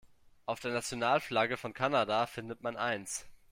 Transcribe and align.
Auf 0.47 0.59
der 0.59 0.71
Nationalflagge 0.71 1.57
von 1.57 1.75
Kanada 1.75 2.25
findet 2.25 2.63
man 2.63 2.75
eins. 2.75 3.27